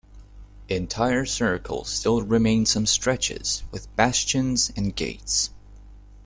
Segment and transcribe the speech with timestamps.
[0.67, 5.51] Entire circle still remain some stretches, with bastions and gates.